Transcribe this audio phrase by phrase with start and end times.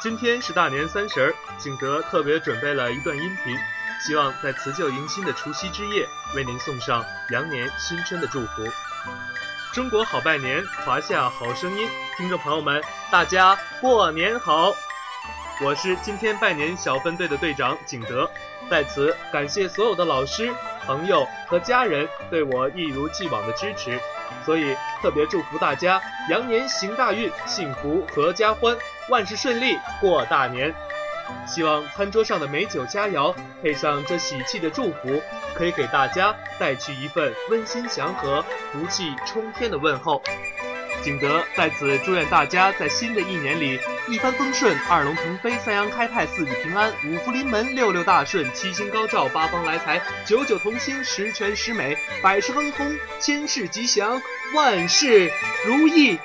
[0.00, 3.58] 今天是大年三十儿，景德特别准备了一段音频，
[4.00, 6.06] 希望在辞旧迎新的除夕之夜，
[6.36, 8.62] 为您送上羊年新春的祝福。
[9.72, 12.80] 中国好拜年，华夏好声音，听众朋友们，
[13.10, 14.72] 大家过年好！
[15.60, 18.30] 我是今天拜年小分队的队长景德，
[18.70, 20.54] 在此感谢所有的老师、
[20.84, 23.98] 朋友和家人对我一如既往的支持，
[24.44, 28.76] 所以特别祝福大家羊年行大运，幸福合家欢。
[29.10, 30.74] 万事顺利，过大年。
[31.46, 35.22] 希望餐桌上的美酒佳肴，配上这喜气的祝福，
[35.54, 40.22] 可以给大家带去一份温馨祥和、福气冲天的问候。
[41.02, 52.90] 景德在此祝愿大家在新的一年里一帆风顺、二龙腾飞、三阳开泰、四季平安、五福临门、六六大顺、七星高照、八方来财、九九同心、十全十美、百事亨通、
[53.20, 54.20] 千事吉祥、
[54.54, 55.30] 万事
[55.66, 56.18] 如意。